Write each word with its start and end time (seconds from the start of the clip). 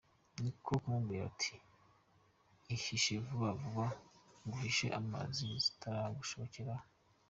Niko 0.41 0.71
kumubwira 0.81 1.23
ati 1.31 1.53
“Ihishe 2.75 3.13
vuba 3.25 3.49
vuba 3.61 3.85
nguhishe 4.45 4.87
Imanzi 4.99 5.45
zitaragushokeraho” 5.63 6.85